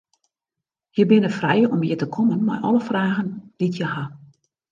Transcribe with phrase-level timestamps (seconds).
[0.95, 4.03] Je binne frij om hjir te kommen mei alle fragen dy't je ha.